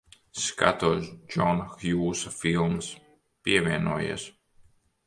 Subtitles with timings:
[0.43, 2.91] Skatos Džona Hjūsa filmas.
[3.45, 4.29] Pievienojies.